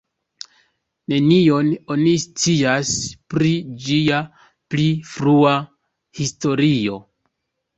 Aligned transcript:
Nenion 1.11 1.67
oni 1.95 2.13
scias 2.23 2.95
pri 3.33 3.51
ĝia 3.85 4.23
pli 4.75 4.89
frua 5.11 5.55
historio. 6.23 6.99